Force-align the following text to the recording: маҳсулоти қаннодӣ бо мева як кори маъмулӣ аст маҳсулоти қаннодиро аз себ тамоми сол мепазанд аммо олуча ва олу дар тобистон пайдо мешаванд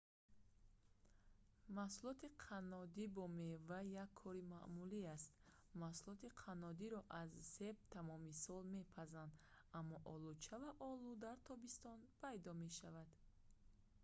маҳсулоти 1.77 2.27
қаннодӣ 2.45 3.05
бо 3.15 3.23
мева 3.41 3.79
як 4.03 4.09
кори 4.21 4.43
маъмулӣ 4.53 5.01
аст 5.15 5.29
маҳсулоти 5.81 6.27
қаннодиро 6.41 6.99
аз 7.21 7.29
себ 7.55 7.75
тамоми 7.95 8.33
сол 8.43 8.61
мепазанд 8.77 9.33
аммо 9.79 9.97
олуча 10.13 10.55
ва 10.63 10.71
олу 10.91 11.09
дар 11.25 11.37
тобистон 11.47 11.97
пайдо 12.21 12.51
мешаванд 12.63 13.11